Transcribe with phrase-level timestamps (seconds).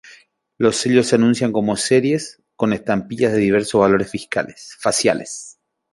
[0.57, 4.11] Los sellos se anuncian como series, con estampillas de diversos valores
[4.79, 5.59] faciales.